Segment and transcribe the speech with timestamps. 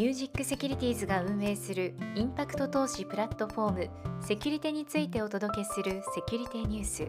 [0.00, 3.90] ミュージックセキュリティーズが運営するインパクト投資プラットフォーム
[4.22, 7.02] セキュリテについてお届けするセキュリティニュース。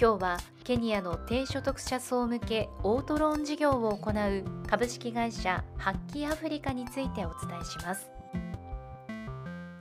[0.00, 8.10] 今日はケニアの低所得者層向けオートローン事業を行う株式会社ハッキーアフリカについてお伝えします。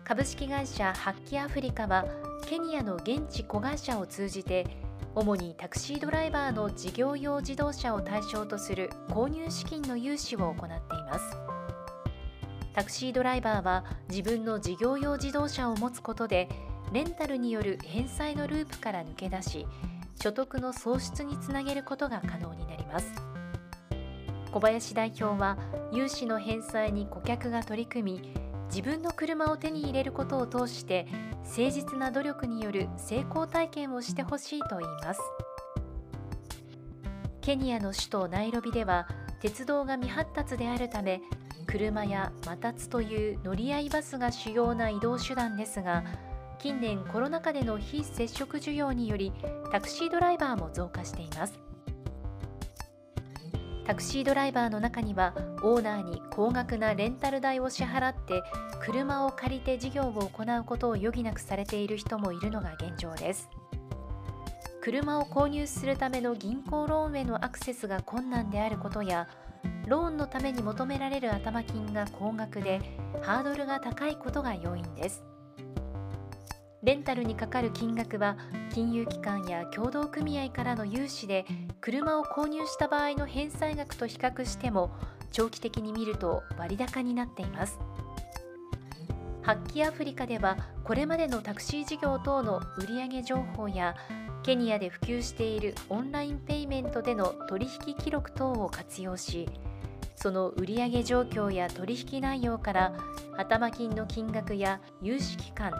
[0.03, 2.03] 株式会社ハッキーアフリカは
[2.49, 4.67] ケニアの現地子会社を通じて
[5.15, 11.50] 主にタクシードライバーの事業用自動車を対象とする購入資金の融資を行っています。
[12.73, 16.47] タクシードライバーは自分の事業用自動車を持つことで
[16.93, 19.67] レンタルによる返済のループから抜け出し
[20.21, 23.11] 所得の創出につなげることが可能になります。
[24.51, 25.57] 小林代表は
[25.93, 28.33] 融資の返済に顧客が取り組み
[28.67, 31.07] 自分の車を手に入れることを通して
[31.43, 35.21] 誠実な努力による成功体験をしてほしいと言います。
[37.41, 39.07] ケニアの首都ナイロビでは
[39.41, 41.21] 鉄道が未発達であるため
[41.71, 46.03] 車やマタツという乗り合いバスが主要な移動手段ですが
[46.59, 49.31] 近年コロナ禍での非接触需要により
[49.71, 51.57] タクシードライバーも増加しています。
[53.87, 58.43] タクシードライバーの中にはオーナーに高額なレンタル代を支払って
[58.81, 63.49] 車を借りて事業を行うことを余儀なくされている人もいるのが現状です。
[64.81, 69.27] 車を購入するための銀行ローンへのアクセスが困難であることや
[69.87, 72.81] ローンのために求められる頭金が高額で
[73.21, 75.23] ハードルが高いことが要因です。
[76.83, 78.37] レンタルにかかる金額は
[78.73, 81.45] 金融機関や協同組合からの融資で
[81.79, 84.91] 車を購入した場合の返済額と比較しても
[85.31, 87.79] 長期的に見ると割高になっています。
[89.43, 93.95] 発揮アフリカではこれまでのタクシー事業等の売上情報や
[94.43, 99.47] ケニアで普及しているオンラインペイメントでの取引記録等を活用し
[100.21, 102.93] その売上状況や取引内容から
[103.37, 105.71] 頭金の金額や融資期間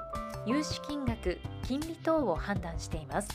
[0.48, 3.30] 融資金額金利等を判断しています。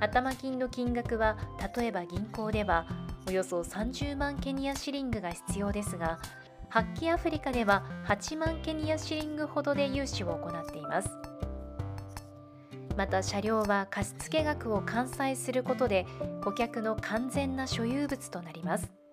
[0.00, 1.36] 頭金の金額は
[1.76, 2.86] 例えば銀行では
[3.28, 6.18] およそ30万ケニアシリングが必要ですが
[6.68, 11.08] 発揮アフリカでは8万ケニアシリングほどで融資を行っています。
[12.96, 16.04] また車両は貸付額を完済することで
[16.42, 19.03] 顧客の完全な所有物となります。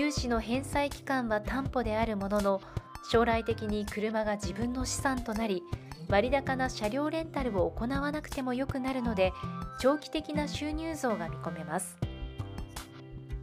[0.00, 2.62] 融資の返済期間は担保であるものの
[3.10, 5.62] 将来的に車が自分の資産となり
[6.08, 9.34] 割高な車両レンタルを行わなくてもよくなるので
[9.78, 11.98] 長期的な収入増が見込めます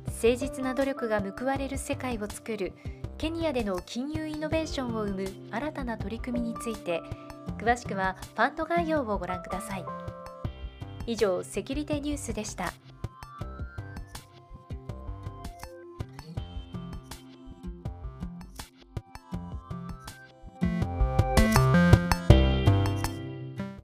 [0.07, 2.73] 誠実な努力が報われる世界を作る
[3.19, 7.03] ケニアでの金融イノベーションを生む新たな取り組みについて
[7.59, 9.85] 詳しくはファンド概要をご覧ください
[11.05, 12.73] 以上セキュリティニュースでした。